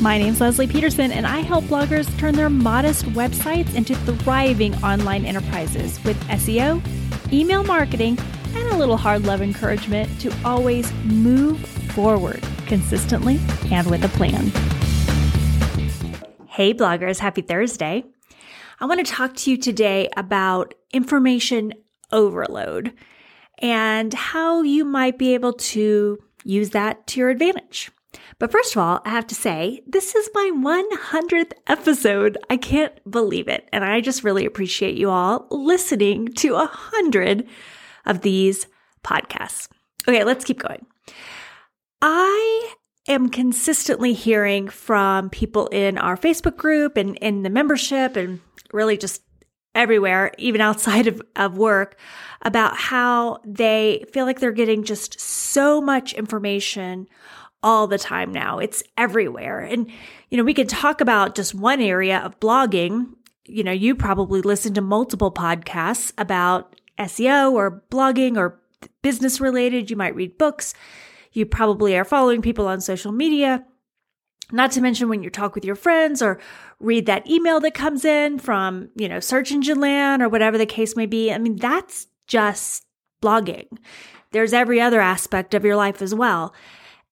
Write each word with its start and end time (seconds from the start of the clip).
My 0.00 0.16
name's 0.16 0.38
Lesli 0.38 0.66
Peterson, 0.66 1.12
and 1.12 1.26
I 1.26 1.40
help 1.40 1.64
bloggers 1.64 2.08
turn 2.18 2.34
their 2.34 2.48
modest 2.48 3.04
websites 3.10 3.74
into 3.74 3.94
thriving 3.94 4.74
online 4.82 5.26
enterprises 5.26 6.02
with 6.04 6.18
SEO, 6.28 6.80
email 7.30 7.62
marketing, 7.64 8.18
and 8.54 8.68
a 8.68 8.78
little 8.78 8.96
hard 8.96 9.26
love 9.26 9.42
encouragement 9.42 10.18
to 10.22 10.34
always 10.42 10.90
move 11.04 11.60
forward 11.92 12.42
consistently 12.66 13.38
and 13.70 13.90
with 13.90 14.02
a 14.02 14.08
plan. 14.16 14.46
Hey, 16.46 16.72
bloggers, 16.72 17.18
happy 17.18 17.42
Thursday. 17.42 18.02
I 18.80 18.86
want 18.86 19.04
to 19.04 19.12
talk 19.12 19.36
to 19.36 19.50
you 19.50 19.58
today 19.58 20.08
about 20.16 20.72
information 20.94 21.74
overload 22.10 22.94
and 23.58 24.14
how 24.14 24.62
you 24.62 24.86
might 24.86 25.18
be 25.18 25.34
able 25.34 25.52
to 25.52 26.18
use 26.42 26.70
that 26.70 27.06
to 27.08 27.20
your 27.20 27.28
advantage. 27.28 27.90
But 28.40 28.50
first 28.50 28.74
of 28.74 28.82
all, 28.82 29.02
I 29.04 29.10
have 29.10 29.26
to 29.28 29.34
say, 29.34 29.82
this 29.86 30.14
is 30.14 30.30
my 30.32 30.50
100th 30.54 31.52
episode. 31.66 32.38
I 32.48 32.56
can't 32.56 32.92
believe 33.08 33.48
it. 33.48 33.68
And 33.70 33.84
I 33.84 34.00
just 34.00 34.24
really 34.24 34.46
appreciate 34.46 34.96
you 34.96 35.10
all 35.10 35.46
listening 35.50 36.28
to 36.36 36.54
a 36.54 36.64
hundred 36.64 37.46
of 38.06 38.22
these 38.22 38.66
podcasts. 39.04 39.68
Okay, 40.08 40.24
let's 40.24 40.46
keep 40.46 40.58
going. 40.58 40.86
I 42.00 42.74
am 43.06 43.28
consistently 43.28 44.14
hearing 44.14 44.68
from 44.68 45.28
people 45.28 45.66
in 45.66 45.98
our 45.98 46.16
Facebook 46.16 46.56
group 46.56 46.96
and 46.96 47.18
in 47.18 47.42
the 47.42 47.50
membership 47.50 48.16
and 48.16 48.40
really 48.72 48.96
just 48.96 49.22
everywhere, 49.74 50.32
even 50.38 50.62
outside 50.62 51.06
of, 51.06 51.20
of 51.36 51.58
work, 51.58 51.98
about 52.40 52.74
how 52.74 53.38
they 53.44 54.02
feel 54.14 54.24
like 54.24 54.40
they're 54.40 54.50
getting 54.50 54.82
just 54.82 55.20
so 55.20 55.82
much 55.82 56.14
information 56.14 57.06
all 57.62 57.86
the 57.86 57.98
time 57.98 58.32
now. 58.32 58.58
It's 58.58 58.82
everywhere. 58.96 59.60
And, 59.60 59.90
you 60.30 60.38
know, 60.38 60.44
we 60.44 60.54
could 60.54 60.68
talk 60.68 61.00
about 61.00 61.34
just 61.34 61.54
one 61.54 61.80
area 61.80 62.18
of 62.18 62.40
blogging. 62.40 63.14
You 63.44 63.64
know, 63.64 63.72
you 63.72 63.94
probably 63.94 64.40
listen 64.40 64.74
to 64.74 64.80
multiple 64.80 65.32
podcasts 65.32 66.12
about 66.16 66.76
SEO 66.98 67.52
or 67.52 67.82
blogging 67.90 68.36
or 68.36 68.60
business 69.02 69.40
related. 69.40 69.90
You 69.90 69.96
might 69.96 70.14
read 70.14 70.38
books. 70.38 70.74
You 71.32 71.46
probably 71.46 71.96
are 71.96 72.04
following 72.04 72.42
people 72.42 72.66
on 72.66 72.80
social 72.80 73.12
media. 73.12 73.64
Not 74.52 74.72
to 74.72 74.80
mention 74.80 75.08
when 75.08 75.22
you 75.22 75.30
talk 75.30 75.54
with 75.54 75.64
your 75.64 75.76
friends 75.76 76.22
or 76.22 76.40
read 76.80 77.06
that 77.06 77.28
email 77.30 77.60
that 77.60 77.74
comes 77.74 78.04
in 78.04 78.38
from, 78.38 78.88
you 78.96 79.08
know, 79.08 79.20
search 79.20 79.52
engine 79.52 79.80
land 79.80 80.22
or 80.22 80.28
whatever 80.28 80.58
the 80.58 80.66
case 80.66 80.96
may 80.96 81.06
be. 81.06 81.32
I 81.32 81.38
mean, 81.38 81.56
that's 81.56 82.08
just 82.26 82.84
blogging. 83.22 83.66
There's 84.32 84.52
every 84.52 84.80
other 84.80 85.00
aspect 85.00 85.54
of 85.54 85.64
your 85.64 85.76
life 85.76 86.02
as 86.02 86.14
well. 86.14 86.52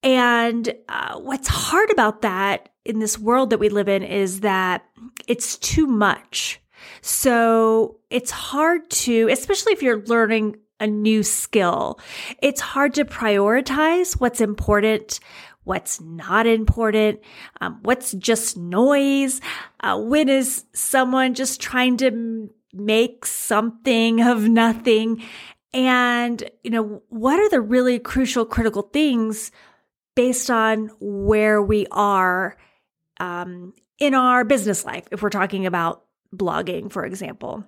And 0.02 0.72
uh, 0.88 1.18
what's 1.18 1.48
hard 1.48 1.90
about 1.90 2.22
that 2.22 2.68
in 2.84 3.00
this 3.00 3.18
world 3.18 3.50
that 3.50 3.58
we 3.58 3.68
live 3.68 3.88
in 3.88 4.02
is 4.02 4.40
that 4.40 4.84
it's 5.26 5.58
too 5.58 5.86
much. 5.86 6.60
So 7.00 7.98
it's 8.10 8.30
hard 8.30 8.88
to, 8.90 9.28
especially 9.28 9.72
if 9.72 9.82
you're 9.82 10.04
learning 10.06 10.56
a 10.80 10.86
new 10.86 11.22
skill, 11.22 11.98
it's 12.40 12.60
hard 12.60 12.94
to 12.94 13.04
prioritize 13.04 14.20
what's 14.20 14.40
important, 14.40 15.18
what's 15.64 16.00
not 16.00 16.46
important, 16.46 17.20
um, 17.60 17.80
what's 17.82 18.12
just 18.12 18.56
noise. 18.56 19.40
Uh, 19.80 20.00
when 20.00 20.28
is 20.28 20.64
someone 20.72 21.34
just 21.34 21.60
trying 21.60 21.96
to 21.96 22.48
make 22.72 23.26
something 23.26 24.22
of 24.22 24.48
nothing? 24.48 25.22
And, 25.74 26.48
you 26.62 26.70
know, 26.70 27.02
what 27.08 27.38
are 27.40 27.50
the 27.50 27.60
really 27.60 27.98
crucial, 27.98 28.46
critical 28.46 28.82
things 28.82 29.50
based 30.18 30.50
on 30.50 30.90
where 30.98 31.62
we 31.62 31.86
are 31.92 32.56
um, 33.20 33.72
in 34.00 34.14
our 34.14 34.42
business 34.42 34.84
life, 34.84 35.06
if 35.12 35.22
we're 35.22 35.30
talking 35.30 35.64
about 35.64 36.02
blogging, 36.34 36.90
for 36.90 37.06
example. 37.06 37.64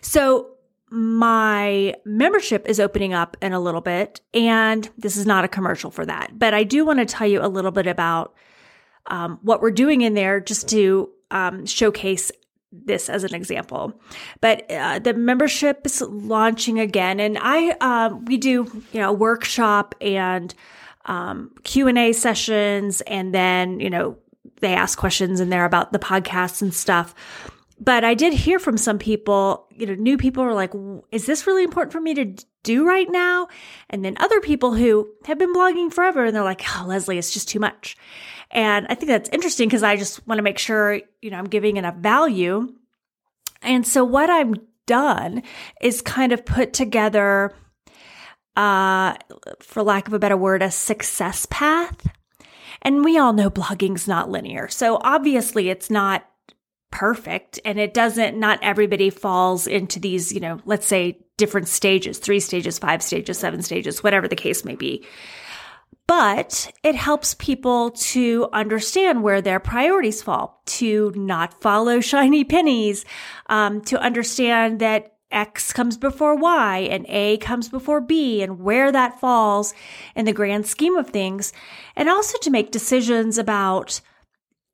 So, 0.00 0.52
my 0.90 1.94
membership 2.06 2.66
is 2.66 2.80
opening 2.80 3.12
up 3.12 3.36
in 3.42 3.52
a 3.52 3.60
little 3.60 3.82
bit, 3.82 4.22
and 4.32 4.88
this 4.96 5.18
is 5.18 5.26
not 5.26 5.44
a 5.44 5.48
commercial 5.48 5.90
for 5.90 6.06
that, 6.06 6.38
but 6.38 6.54
I 6.54 6.64
do 6.64 6.86
want 6.86 6.98
to 7.00 7.04
tell 7.04 7.26
you 7.26 7.42
a 7.42 7.46
little 7.46 7.72
bit 7.72 7.86
about 7.86 8.34
um, 9.08 9.38
what 9.42 9.60
we're 9.60 9.70
doing 9.70 10.00
in 10.00 10.14
there 10.14 10.40
just 10.40 10.66
to 10.70 11.10
um, 11.30 11.66
showcase 11.66 12.32
this 12.72 13.10
as 13.10 13.22
an 13.22 13.34
example. 13.34 14.00
But 14.40 14.64
uh, 14.70 15.00
the 15.00 15.12
membership 15.12 15.84
is 15.84 16.00
launching 16.00 16.80
again, 16.80 17.20
and 17.20 17.36
I 17.38 17.76
uh, 17.82 18.16
we 18.24 18.38
do 18.38 18.82
you 18.92 19.00
know 19.00 19.12
workshop 19.12 19.94
and 20.00 20.54
um, 21.08 21.50
Q&A 21.64 22.12
sessions 22.12 23.00
and 23.02 23.34
then, 23.34 23.80
you 23.80 23.90
know, 23.90 24.16
they 24.60 24.74
ask 24.74 24.98
questions 24.98 25.40
in 25.40 25.50
there 25.50 25.64
about 25.64 25.92
the 25.92 25.98
podcasts 25.98 26.62
and 26.62 26.72
stuff. 26.72 27.14
But 27.80 28.04
I 28.04 28.14
did 28.14 28.32
hear 28.32 28.58
from 28.58 28.76
some 28.76 28.98
people, 28.98 29.66
you 29.70 29.86
know, 29.86 29.94
new 29.94 30.18
people 30.18 30.44
were 30.44 30.54
like, 30.54 30.72
is 31.12 31.26
this 31.26 31.46
really 31.46 31.62
important 31.62 31.92
for 31.92 32.00
me 32.00 32.14
to 32.14 32.36
do 32.64 32.86
right 32.86 33.08
now? 33.08 33.48
And 33.88 34.04
then 34.04 34.16
other 34.18 34.40
people 34.40 34.74
who 34.74 35.08
have 35.26 35.38
been 35.38 35.54
blogging 35.54 35.92
forever 35.92 36.24
and 36.24 36.34
they're 36.34 36.42
like, 36.42 36.62
oh, 36.62 36.86
Lesli, 36.88 37.18
it's 37.18 37.32
just 37.32 37.48
too 37.48 37.60
much. 37.60 37.96
And 38.50 38.86
I 38.88 38.94
think 38.94 39.08
that's 39.08 39.30
interesting 39.30 39.68
because 39.68 39.82
I 39.82 39.96
just 39.96 40.26
want 40.26 40.38
to 40.38 40.42
make 40.42 40.58
sure, 40.58 41.00
you 41.22 41.30
know, 41.30 41.38
I'm 41.38 41.48
giving 41.48 41.76
enough 41.76 41.96
value. 41.96 42.74
And 43.62 43.86
so 43.86 44.04
what 44.04 44.28
I've 44.28 44.54
done 44.86 45.42
is 45.80 46.02
kind 46.02 46.32
of 46.32 46.44
put 46.44 46.72
together 46.72 47.54
uh, 48.58 49.14
for 49.60 49.84
lack 49.84 50.08
of 50.08 50.14
a 50.14 50.18
better 50.18 50.36
word, 50.36 50.62
a 50.62 50.70
success 50.70 51.46
path. 51.48 52.08
And 52.82 53.04
we 53.04 53.16
all 53.16 53.32
know 53.32 53.50
blogging's 53.50 54.08
not 54.08 54.30
linear. 54.30 54.68
So 54.68 54.98
obviously 55.00 55.68
it's 55.68 55.90
not 55.90 56.28
perfect 56.90 57.60
and 57.64 57.78
it 57.78 57.94
doesn't, 57.94 58.38
not 58.38 58.58
everybody 58.60 59.10
falls 59.10 59.68
into 59.68 60.00
these, 60.00 60.32
you 60.32 60.40
know, 60.40 60.58
let's 60.64 60.86
say 60.86 61.20
different 61.36 61.68
stages, 61.68 62.18
three 62.18 62.40
stages, 62.40 62.80
five 62.80 63.00
stages, 63.00 63.38
seven 63.38 63.62
stages, 63.62 64.02
whatever 64.02 64.26
the 64.26 64.34
case 64.34 64.64
may 64.64 64.74
be. 64.74 65.06
But 66.08 66.72
it 66.82 66.96
helps 66.96 67.34
people 67.34 67.90
to 67.90 68.48
understand 68.52 69.22
where 69.22 69.40
their 69.40 69.60
priorities 69.60 70.20
fall, 70.20 70.62
to 70.66 71.12
not 71.14 71.60
follow 71.60 72.00
shiny 72.00 72.42
pennies, 72.42 73.04
um, 73.46 73.82
to 73.82 74.00
understand 74.00 74.80
that 74.80 75.17
X 75.30 75.72
comes 75.72 75.96
before 75.96 76.34
Y 76.34 76.78
and 76.90 77.04
A 77.08 77.36
comes 77.38 77.68
before 77.68 78.00
B 78.00 78.42
and 78.42 78.60
where 78.60 78.90
that 78.90 79.20
falls 79.20 79.74
in 80.14 80.24
the 80.24 80.32
grand 80.32 80.66
scheme 80.66 80.96
of 80.96 81.10
things. 81.10 81.52
And 81.96 82.08
also 82.08 82.38
to 82.38 82.50
make 82.50 82.70
decisions 82.70 83.38
about 83.38 84.00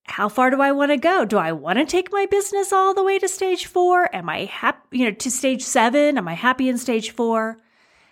how 0.04 0.28
far 0.28 0.50
do 0.50 0.60
I 0.60 0.70
want 0.72 0.90
to 0.90 0.96
go? 0.96 1.24
Do 1.24 1.38
I 1.38 1.52
want 1.52 1.78
to 1.78 1.86
take 1.86 2.12
my 2.12 2.26
business 2.26 2.72
all 2.72 2.94
the 2.94 3.02
way 3.02 3.18
to 3.18 3.26
stage 3.26 3.66
four? 3.66 4.14
Am 4.14 4.28
I 4.28 4.44
happy, 4.44 4.98
you 4.98 5.06
know, 5.06 5.12
to 5.12 5.30
stage 5.30 5.62
seven? 5.62 6.18
Am 6.18 6.28
I 6.28 6.34
happy 6.34 6.68
in 6.68 6.78
stage 6.78 7.10
four? 7.10 7.58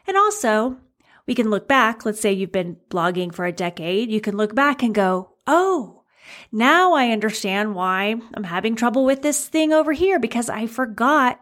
And 0.07 0.17
also, 0.17 0.79
we 1.27 1.35
can 1.35 1.51
look 1.51 1.69
back. 1.69 2.05
Let's 2.05 2.21
say 2.21 2.33
you've 2.33 2.51
been 2.51 2.79
blogging 2.91 3.33
for 3.33 3.45
a 3.45 3.53
decade. 3.53 4.11
You 4.11 4.21
can 4.21 4.37
look 4.37 4.55
back 4.55 4.83
and 4.83 4.95
go, 4.95 5.33
oh, 5.47 6.03
now 6.51 6.95
I 6.95 7.11
understand 7.11 7.75
why 7.75 8.17
I'm 8.35 8.45
having 8.45 8.75
trouble 8.75 9.05
with 9.05 9.23
this 9.23 9.47
thing 9.47 9.73
over 9.73 9.93
here 9.93 10.19
because 10.19 10.49
I 10.49 10.67
forgot 10.67 11.41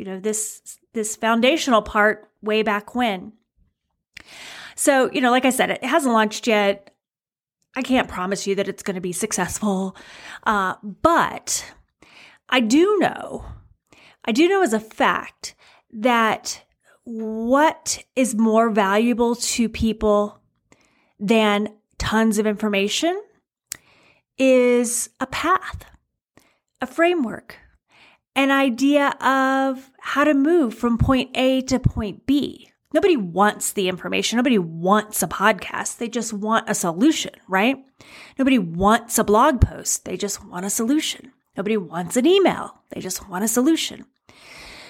you 0.00 0.06
know, 0.06 0.18
this, 0.18 0.78
this 0.94 1.14
foundational 1.14 1.82
part 1.82 2.30
way 2.40 2.62
back 2.62 2.94
when. 2.94 3.34
So, 4.74 5.10
you 5.12 5.20
know, 5.20 5.30
like 5.30 5.44
I 5.44 5.50
said, 5.50 5.68
it 5.68 5.84
hasn't 5.84 6.14
launched 6.14 6.46
yet. 6.46 6.94
I 7.76 7.82
can't 7.82 8.08
promise 8.08 8.46
you 8.46 8.54
that 8.54 8.66
it's 8.66 8.82
going 8.82 8.94
to 8.94 9.02
be 9.02 9.12
successful. 9.12 9.94
Uh, 10.44 10.76
but 11.02 11.70
I 12.48 12.60
do 12.60 12.96
know, 12.98 13.44
I 14.24 14.32
do 14.32 14.48
know 14.48 14.62
as 14.62 14.72
a 14.72 14.80
fact 14.80 15.54
that 15.92 16.64
what 17.04 18.02
is 18.16 18.34
more 18.34 18.70
valuable 18.70 19.34
to 19.34 19.68
people 19.68 20.40
than 21.18 21.74
tons 21.98 22.38
of 22.38 22.46
information 22.46 23.22
is 24.38 25.10
a 25.20 25.26
path, 25.26 25.84
a 26.80 26.86
framework, 26.86 27.58
an 28.34 28.50
idea 28.50 29.08
of 29.20 29.90
how 30.00 30.24
to 30.24 30.34
move 30.34 30.74
from 30.74 30.98
point 30.98 31.30
A 31.34 31.62
to 31.62 31.78
point 31.78 32.26
B. 32.26 32.70
Nobody 32.92 33.16
wants 33.16 33.72
the 33.72 33.88
information. 33.88 34.36
Nobody 34.36 34.58
wants 34.58 35.22
a 35.22 35.28
podcast. 35.28 35.98
They 35.98 36.08
just 36.08 36.32
want 36.32 36.68
a 36.68 36.74
solution, 36.74 37.32
right? 37.46 37.76
Nobody 38.38 38.58
wants 38.58 39.18
a 39.18 39.24
blog 39.24 39.60
post. 39.60 40.04
They 40.04 40.16
just 40.16 40.44
want 40.44 40.66
a 40.66 40.70
solution. 40.70 41.32
Nobody 41.56 41.76
wants 41.76 42.16
an 42.16 42.26
email. 42.26 42.82
They 42.90 43.00
just 43.00 43.28
want 43.28 43.44
a 43.44 43.48
solution. 43.48 44.06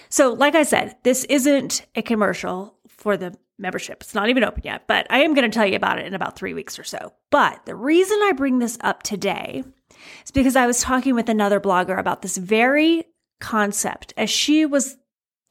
So, 0.08 0.32
like 0.32 0.54
I 0.54 0.62
said, 0.62 0.96
this 1.02 1.24
isn't 1.24 1.86
a 1.94 2.02
commercial 2.02 2.74
for 2.88 3.16
the 3.16 3.36
membership. 3.58 4.02
It's 4.02 4.14
not 4.14 4.28
even 4.28 4.44
open 4.44 4.62
yet, 4.64 4.86
but 4.86 5.06
I 5.10 5.20
am 5.20 5.34
going 5.34 5.48
to 5.48 5.54
tell 5.54 5.66
you 5.66 5.76
about 5.76 5.98
it 5.98 6.06
in 6.06 6.14
about 6.14 6.36
three 6.36 6.54
weeks 6.54 6.78
or 6.78 6.84
so. 6.84 7.12
But 7.30 7.66
the 7.66 7.76
reason 7.76 8.18
I 8.22 8.32
bring 8.32 8.58
this 8.58 8.78
up 8.80 9.02
today 9.02 9.62
is 10.24 10.30
because 10.30 10.56
I 10.56 10.66
was 10.66 10.80
talking 10.80 11.14
with 11.14 11.28
another 11.28 11.60
blogger 11.60 11.98
about 11.98 12.22
this 12.22 12.38
very 12.38 13.04
concept 13.40 14.12
as 14.16 14.30
she 14.30 14.64
was 14.66 14.96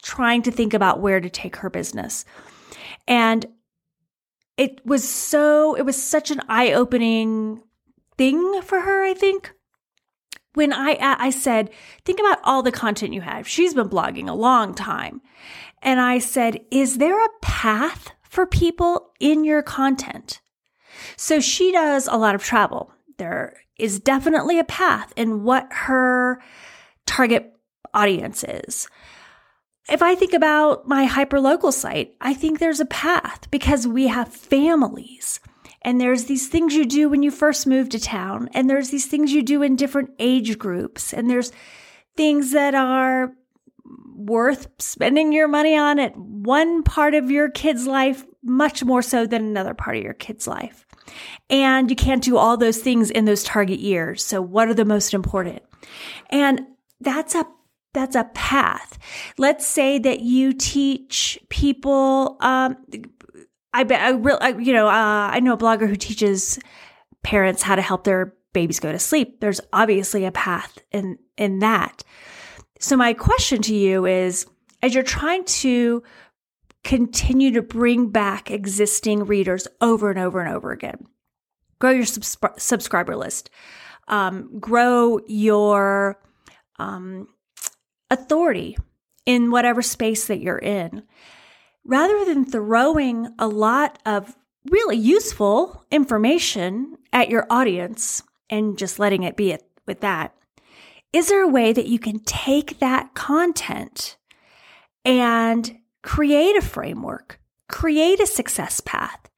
trying 0.02 0.42
to 0.44 0.52
think 0.52 0.74
about 0.74 1.02
where 1.02 1.20
to 1.20 1.30
take 1.30 1.58
her 1.58 1.70
business. 1.70 2.26
And 3.08 3.46
it 4.58 4.86
was 4.86 5.08
so, 5.08 5.76
it 5.76 5.84
was 5.84 6.02
such 6.02 6.32
an 6.32 6.42
eye 6.48 6.74
opening 6.74 7.62
thing 8.18 8.62
for 8.62 8.82
her, 8.82 9.04
I 9.04 9.14
think. 9.14 9.54
When 10.54 10.74
I 10.74 10.98
I 11.00 11.30
said, 11.30 11.70
think 12.06 12.20
about 12.20 12.40
all 12.44 12.64
the 12.64 12.72
content 12.72 13.14
you 13.14 13.22
have. 13.22 13.48
She's 13.48 13.74
been 13.74 13.88
blogging 13.88 14.28
a 14.28 14.34
long 14.34 14.74
time. 14.74 15.22
And 15.82 16.02
I 16.02 16.20
said, 16.20 16.60
is 16.72 16.98
there 16.98 17.24
a 17.24 17.30
path 17.42 18.12
for 18.24 18.46
people 18.46 19.12
in 19.20 19.44
your 19.44 19.62
content? 19.62 20.42
So 21.16 21.40
she 21.40 21.72
does 21.72 22.08
a 22.08 22.18
lot 22.18 22.36
of 22.36 22.44
travel. 22.44 22.92
There 23.18 23.58
is 23.78 24.00
definitely 24.00 24.60
a 24.60 24.66
path 24.66 25.14
in 25.16 25.44
what 25.44 25.68
her 25.72 26.42
target 27.06 27.54
audience 27.94 28.44
is. 28.44 28.88
If 29.90 30.02
I 30.02 30.16
think 30.16 30.34
about 30.34 30.88
my 30.88 31.08
hyperlocal 31.08 31.74
site, 31.74 32.16
I 32.22 32.34
think 32.34 32.60
there's 32.60 32.80
a 32.80 32.86
path 32.86 33.50
because 33.50 33.88
we 33.88 34.08
have 34.08 34.34
families. 34.34 35.40
And 35.82 36.00
there's 36.00 36.26
these 36.26 36.48
things 36.48 36.76
you 36.76 36.86
do 36.86 37.10
when 37.10 37.24
you 37.24 37.32
first 37.32 37.66
move 37.66 37.90
to 37.90 38.00
town, 38.00 38.50
and 38.54 38.70
there's 38.70 38.90
these 38.90 39.06
things 39.06 39.32
you 39.32 39.42
do 39.42 39.64
in 39.64 39.78
different 39.78 40.12
age 40.20 40.58
groups, 40.58 41.14
and 41.14 41.30
there's 41.30 41.54
things 42.18 42.52
that 42.52 42.76
are 42.76 43.34
worth 44.14 44.68
spending 44.78 45.32
your 45.32 45.48
money 45.48 45.78
on 45.78 45.98
at 45.98 46.18
one 46.18 46.84
part 46.84 47.16
of 47.16 47.32
your 47.32 47.50
kid's 47.50 47.88
life 47.88 48.26
much 48.44 48.84
more 48.84 49.02
so 49.02 49.26
than 49.26 49.44
another 49.46 49.74
part 49.74 49.96
of 49.96 50.04
your 50.04 50.14
kid's 50.14 50.48
life. 50.48 50.86
And 51.50 51.90
you 51.90 51.96
can't 51.96 52.24
do 52.24 52.38
all 52.38 52.58
those 52.58 52.80
things 52.80 53.10
in 53.10 53.24
those 53.24 53.44
target 53.44 53.80
years. 53.80 54.24
So 54.24 54.42
what 54.42 54.68
are 54.68 54.74
the 54.74 54.86
most 54.86 55.14
important? 55.14 55.64
And 56.30 56.62
that's 57.00 57.36
a 57.36 57.48
that's 57.94 58.16
a 58.16 58.26
path. 58.36 58.98
Let's 59.38 59.66
say 59.66 59.98
that 60.00 60.22
you 60.22 60.54
teach 60.54 61.40
people. 61.50 62.38
Um, 62.40 62.78
I 63.74 63.84
bet 63.84 64.02
I 64.02 64.12
real 64.12 64.40
you 64.60 64.74
know 64.74 64.88
uh, 64.88 65.30
I 65.32 65.40
know 65.40 65.54
a 65.54 65.58
blogger 65.58 65.88
who 65.88 65.96
teaches 65.96 66.60
parents 67.24 67.62
how 67.62 67.76
to 67.76 67.82
help 67.82 68.04
their 68.04 68.34
babies 68.54 68.80
go 68.80 68.92
to 68.92 69.00
sleep. 69.00 69.40
There's 69.42 69.62
obviously 69.74 70.26
a 70.26 70.32
path 70.32 70.78
in 70.92 71.18
in 71.38 71.60
that. 71.60 72.04
So 72.80 72.96
my 72.96 73.14
question 73.14 73.62
to 73.64 73.76
you 73.76 74.06
is, 74.06 74.46
as 74.82 74.94
you're 74.94 75.04
trying 75.04 75.44
to 75.46 76.04
continue 76.84 77.52
to 77.52 77.62
bring 77.62 78.10
back 78.10 78.50
existing 78.50 79.26
readers 79.26 79.68
over 79.82 80.10
and 80.10 80.18
over 80.18 80.40
and 80.40 80.56
over 80.56 80.72
again, 80.72 81.06
grow 81.80 81.92
your 81.92 82.06
subscriber 82.06 83.16
list, 83.16 83.50
um, 84.08 84.60
grow 84.60 85.20
your 85.28 86.22
um, 86.78 87.28
authority 88.10 88.78
in 89.26 89.52
whatever 89.52 89.82
space 89.82 90.28
that 90.28 90.40
you're 90.40 90.58
in. 90.58 91.04
Rather 91.86 92.26
than 92.26 92.46
throwing 92.46 93.28
a 93.38 93.48
lot 93.48 94.00
of 94.06 94.36
really 94.70 94.98
useful 94.98 95.86
information 95.92 96.98
at 97.14 97.30
your 97.30 97.48
audience 97.50 98.22
and 98.50 98.78
just 98.78 99.00
letting 99.00 99.24
it 99.24 99.38
be 99.38 99.58
with 99.88 100.02
that, 100.02 100.36
is 101.12 101.30
there 101.30 101.44
a 101.44 101.48
way 101.48 101.74
that 101.74 101.88
you 101.88 101.98
can 101.98 102.20
take 102.20 102.80
that 102.80 103.14
content 103.16 104.18
and 105.04 105.78
create 106.04 106.56
a 106.56 106.62
framework, 106.62 107.40
create 107.68 108.20
a 108.20 108.28
success 108.28 108.80
path? 108.80 109.30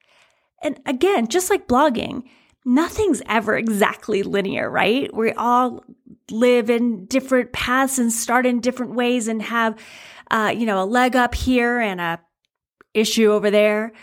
And 0.62 0.80
again, 0.86 1.28
just 1.28 1.50
like 1.50 1.68
blogging, 1.68 2.24
nothing's 2.66 3.22
ever 3.26 3.58
exactly 3.58 4.24
linear, 4.24 4.70
right? 4.70 5.14
We 5.14 5.32
all 5.34 5.84
live 6.30 6.70
in 6.70 7.06
different 7.06 7.52
paths 7.52 8.00
and 8.00 8.12
start 8.12 8.46
in 8.46 8.60
different 8.60 8.94
ways 8.94 9.28
and 9.28 9.42
have, 9.42 9.76
uh, 10.30 10.54
you 10.56 10.66
know, 10.66 10.82
a 10.82 10.86
leg 10.86 11.16
up 11.16 11.36
here 11.36 11.80
and 11.80 12.00
a 12.00 12.20
issue 12.94 13.32
over 13.32 13.50
there. 13.50 13.94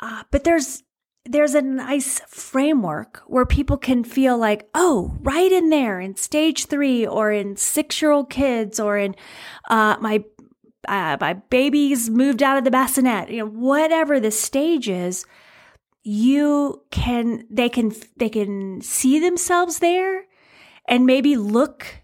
Uh, 0.00 0.22
but 0.30 0.44
there's 0.44 0.82
there's 1.24 1.54
a 1.54 1.62
nice 1.62 2.20
framework 2.26 3.22
where 3.26 3.46
people 3.46 3.76
can 3.76 4.02
feel 4.02 4.36
like, 4.36 4.68
oh, 4.74 5.16
right 5.20 5.52
in 5.52 5.70
there 5.70 6.00
in 6.00 6.16
stage 6.16 6.66
three 6.66 7.06
or 7.06 7.30
in 7.30 7.56
six 7.56 8.02
year 8.02 8.10
old 8.10 8.28
kids 8.28 8.80
or 8.80 8.98
in 8.98 9.14
uh, 9.70 9.96
my 10.00 10.24
uh, 10.88 11.16
my 11.20 11.34
baby's 11.34 12.10
moved 12.10 12.42
out 12.42 12.58
of 12.58 12.64
the 12.64 12.70
bassinet, 12.70 13.30
you 13.30 13.38
know, 13.38 13.46
whatever 13.46 14.18
the 14.18 14.32
stage 14.32 14.88
is, 14.88 15.24
you 16.02 16.82
can 16.90 17.46
they 17.48 17.68
can 17.68 17.92
they 18.16 18.28
can 18.28 18.80
see 18.80 19.20
themselves 19.20 19.78
there 19.78 20.24
and 20.86 21.06
maybe 21.06 21.36
look 21.36 22.02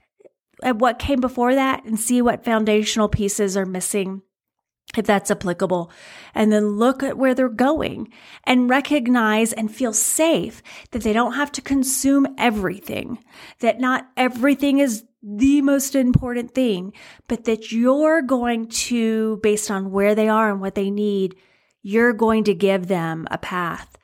at 0.62 0.76
what 0.76 0.98
came 0.98 1.20
before 1.20 1.54
that 1.54 1.84
and 1.84 1.98
see 1.98 2.20
what 2.20 2.44
foundational 2.44 3.08
pieces 3.08 3.56
are 3.56 3.66
missing 3.66 4.22
if 4.96 5.04
that's 5.04 5.30
applicable, 5.30 5.90
and 6.34 6.50
then 6.50 6.66
look 6.66 7.02
at 7.02 7.18
where 7.18 7.34
they're 7.34 7.50
going 7.50 8.10
and 8.44 8.70
recognize 8.70 9.52
and 9.52 9.74
feel 9.74 9.92
safe 9.92 10.62
that 10.92 11.02
they 11.02 11.12
don't 11.12 11.34
have 11.34 11.52
to 11.52 11.60
consume 11.60 12.26
everything, 12.38 13.22
that 13.60 13.78
not 13.78 14.08
everything 14.16 14.78
is 14.78 15.04
the 15.22 15.60
most 15.60 15.94
important 15.94 16.54
thing, 16.54 16.92
but 17.26 17.44
that 17.44 17.70
you're 17.70 18.22
going 18.22 18.66
to, 18.68 19.38
based 19.42 19.70
on 19.70 19.90
where 19.90 20.14
they 20.14 20.28
are 20.28 20.50
and 20.50 20.60
what 20.60 20.74
they 20.74 20.90
need, 20.90 21.36
you're 21.82 22.14
going 22.14 22.44
to 22.44 22.54
give 22.54 22.86
them 22.86 23.26
a 23.30 23.36
path 23.36 23.98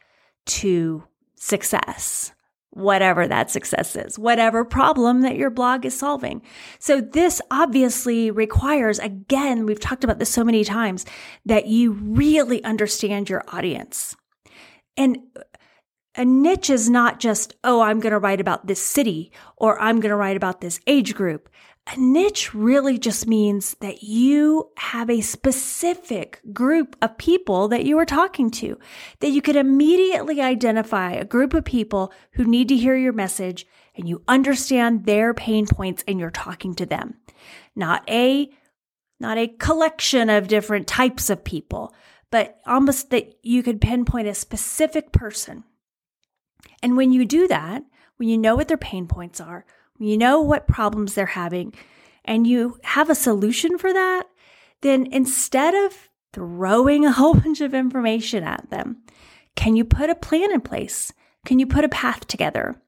to 0.45 1.03
success 1.35 2.34
whatever 2.75 3.27
that 3.27 3.51
success 3.51 3.97
is, 3.97 4.19
whatever 4.19 4.65
problem 4.65 5.23
that 5.23 5.37
your 5.37 5.51
blog 5.51 5.87
is 5.87 5.97
solving. 5.97 6.43
So 6.79 7.01
this 7.01 7.41
obviously 7.51 8.31
requires, 8.31 8.99
again, 8.99 9.65
we've 9.65 9.81
talked 9.81 10.05
about 10.05 10.19
this 10.19 10.31
so 10.31 10.45
many 10.45 10.65
times, 10.65 11.07
that 11.47 11.67
you 11.67 11.93
really 11.93 12.63
understand 12.65 13.31
your 13.31 13.45
audience. 13.49 14.17
And 14.97 15.19
a 16.17 16.25
niche 16.25 16.71
is 16.71 16.91
not 16.91 17.21
just, 17.21 17.55
oh, 17.65 17.81
I'm 17.81 18.01
going 18.01 18.13
to 18.13 18.19
write 18.19 18.41
about 18.41 18.67
this 18.67 18.85
city 18.85 19.33
or 19.57 19.81
I'm 19.81 20.01
going 20.01 20.11
to 20.11 20.17
write 20.17 20.37
about 20.37 20.61
this 20.61 20.81
age 20.87 21.15
group. 21.15 21.49
A 21.93 22.01
niche 22.01 22.55
really 22.55 22.99
just 22.99 23.27
means 23.27 23.75
that 23.81 24.03
you 24.03 24.71
have 24.79 25.11
a 25.11 25.21
specific 25.21 26.41
group 26.51 26.97
of 27.03 27.19
people 27.19 27.69
that 27.69 27.85
you 27.85 27.99
are 27.99 28.07
talking 28.07 28.51
to, 28.53 28.79
that 29.21 29.31
you 29.31 29.43
can 29.43 29.57
immediately 29.57 30.41
identify 30.41 31.13
a 31.13 31.27
group 31.27 31.53
of 31.53 31.65
people 31.65 32.11
who 32.33 32.45
need 32.45 32.69
to 32.69 32.77
hear 32.77 32.97
your 32.97 33.13
message 33.13 33.67
and 33.95 34.09
you 34.09 34.23
understand 34.27 35.05
their 35.05 35.35
pain 35.35 35.67
points 35.67 36.03
and 36.09 36.19
you're 36.19 36.31
talking 36.31 36.75
to 36.77 36.87
them. 36.87 37.17
Not 37.77 38.03
a, 38.09 38.51
not 39.21 39.37
a 39.37 39.49
collection 39.49 40.31
of 40.31 40.49
different 40.49 40.87
types 40.87 41.29
of 41.29 41.45
people, 41.45 41.95
but 42.31 42.61
almost 42.67 43.11
that 43.11 43.35
you 43.43 43.63
could 43.63 43.81
pinpoint 43.81 44.27
a 44.27 44.35
specific 44.35 45.13
person. 45.13 45.65
And 46.83 46.97
when 46.97 47.13
you 47.13 47.27
do 47.27 47.47
that, 47.49 47.85
when 48.17 48.31
you 48.31 48.39
know 48.39 48.57
what 48.57 48.69
their 48.69 48.79
pain 48.79 49.07
points 49.07 49.39
are, 49.39 49.67
you 49.99 50.19
know 50.19 50.41
what 50.41 50.67
problems 50.67 51.15
they're 51.15 51.27
having, 51.27 51.75
and 52.25 52.47
you 52.47 52.79
have 52.83 53.11
a 53.11 53.15
solution 53.15 53.79
for 53.79 53.93
that, 53.93 54.25
then 54.83 55.07
instead 55.11 55.75
of 55.75 56.09
throwing 56.33 57.05
a 57.05 57.13
whole 57.13 57.35
bunch 57.41 57.61
of 57.61 57.75
information 57.75 58.45
at 58.45 58.69
them, 58.71 59.03
can 59.57 59.77
you 59.77 59.85
put 59.85 60.11
a 60.11 60.15
plan 60.15 60.53
in 60.53 60.61
place? 60.61 61.13
Can 61.47 61.59
you 61.59 61.67
put 61.67 61.85
a 61.85 61.89
path 61.89 62.27
together? 62.27 62.81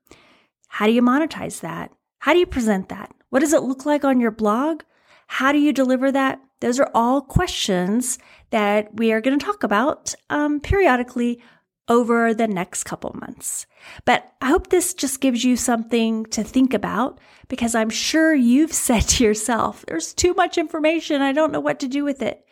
How 0.68 0.86
do 0.86 0.92
you 0.92 1.02
monetize 1.02 1.60
that? 1.60 1.92
How 2.18 2.32
do 2.32 2.38
you 2.38 2.46
present 2.46 2.88
that? 2.88 3.14
What 3.30 3.40
does 3.40 3.52
it 3.52 3.62
look 3.62 3.86
like 3.86 4.04
on 4.04 4.20
your 4.20 4.30
blog? 4.30 4.82
How 5.26 5.52
do 5.52 5.58
you 5.58 5.72
deliver 5.72 6.10
that? 6.12 6.40
Those 6.60 6.80
are 6.80 6.90
all 6.94 7.20
questions 7.20 8.18
that 8.50 8.94
we 8.94 9.12
are 9.12 9.20
going 9.20 9.38
to 9.38 9.44
talk 9.44 9.62
about 9.62 10.14
um, 10.30 10.60
periodically 10.60 11.40
over 11.88 12.34
the 12.34 12.48
next 12.48 12.84
couple 12.84 13.14
months. 13.14 13.66
But 14.04 14.32
I 14.40 14.48
hope 14.48 14.68
this 14.68 14.94
just 14.94 15.20
gives 15.20 15.44
you 15.44 15.56
something 15.56 16.26
to 16.26 16.42
think 16.42 16.74
about 16.74 17.20
because 17.48 17.74
I'm 17.74 17.90
sure 17.90 18.34
you've 18.34 18.72
said 18.86 19.02
to 19.02 19.24
yourself, 19.24 19.84
there's 19.86 20.14
too 20.14 20.34
much 20.34 20.58
information. 20.58 21.22
I 21.22 21.32
don't 21.32 21.52
know 21.52 21.60
what 21.60 21.80
to 21.80 21.88
do 21.88 22.04
with 22.04 22.22
it. 22.22 22.44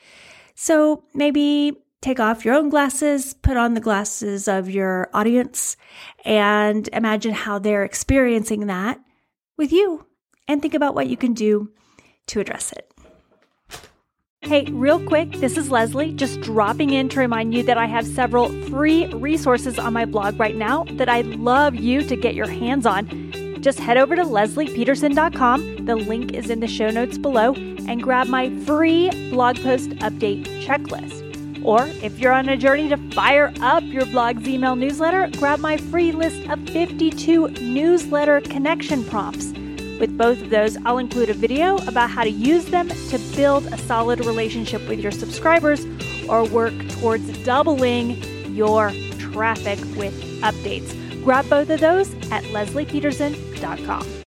So 0.55 1.05
maybe 1.15 1.73
take 2.01 2.21
off 2.21 2.45
your 2.45 2.55
own 2.55 2.69
glasses, 2.69 3.35
put 3.35 3.57
on 3.57 3.75
the 3.75 3.81
glasses 3.81 4.47
of 4.47 4.71
your 4.71 5.09
audience, 5.15 5.77
and 6.25 6.89
imagine 6.93 7.33
how 7.33 7.59
they're 7.59 7.85
experiencing 7.85 8.67
that 8.67 9.01
with 9.57 9.73
you 9.73 10.07
and 10.47 10.61
think 10.61 10.75
about 10.75 10.95
what 10.95 11.09
you 11.09 11.17
can 11.17 11.33
do 11.33 11.73
to 12.27 12.41
address 12.41 12.73
it. 12.73 12.94
Hey, 14.45 14.67
real 14.73 15.03
quick, 15.03 15.33
this 15.33 15.57
is 15.57 15.71
Lesli, 15.71 16.15
just 16.15 16.43
dropping 16.43 16.91
in 16.91 17.09
to 17.09 17.19
remind 17.19 17.55
you 17.55 17.63
that 17.63 17.79
I 17.79 17.87
have 17.87 18.07
several 18.07 18.51
free 18.65 19.07
resources 19.07 19.79
on 19.79 19.95
my 19.95 20.05
blog 20.05 20.39
right 20.39 20.55
now 20.55 20.85
that 20.93 21.09
I'd 21.09 21.25
love 21.37 21.75
you 21.77 22.03
to 22.03 22.15
get 22.15 22.35
your 22.35 22.47
hands 22.47 22.85
on. 22.85 23.09
Just 23.63 23.81
head 23.81 23.97
over 23.97 24.15
to 24.15 24.23
leslipeterson.com, 24.23 25.87
the 25.87 25.97
link 25.97 26.35
is 26.35 26.51
in 26.51 26.61
the 26.61 26.69
show 26.69 26.91
notes 26.91 27.17
below, 27.17 27.55
and 27.55 28.03
grab 28.03 28.27
my 28.27 28.55
free 28.67 29.09
blog 29.31 29.57
post 29.63 29.89
update 30.01 30.45
checklist. 30.63 31.23
Or 31.65 31.87
if 32.03 32.19
you're 32.19 32.35
on 32.35 32.51
a 32.51 32.59
journey 32.59 32.91
to 32.91 32.99
fire 33.13 33.51
up 33.63 33.83
your 33.85 34.05
blog's 34.05 34.47
email 34.47 34.77
newsletter, 34.77 35.31
grab 35.39 35.61
my 35.61 35.79
free 35.79 36.13
list 36.13 36.47
of 36.51 36.61
52 36.69 37.49
newsletter 37.49 38.43
connection 38.43 39.05
prompts. 39.05 39.55
With 40.05 40.19
both 40.19 40.43
of 40.43 40.51
those, 40.51 40.77
I'll 40.85 40.99
include 40.99 41.31
a 41.31 41.33
video 41.33 41.79
about 41.87 42.11
how 42.11 42.25
to 42.25 42.31
use 42.31 42.67
them 42.67 42.91
to 42.91 43.19
build 43.35 43.65
a 43.69 43.79
solid 43.79 44.23
relationship 44.27 44.87
with 44.87 45.01
your 45.01 45.11
subscribers 45.11 45.87
or 46.29 46.45
work 46.45 46.75
towards 47.01 47.27
doubling 47.39 48.23
your 48.55 48.93
traffic 49.19 49.79
with 49.97 50.13
updates. 50.43 50.93
Grab 51.25 51.49
both 51.49 51.71
of 51.71 51.81
those 51.81 52.13
at 52.31 52.45
leslipeterson.com. 52.53 54.15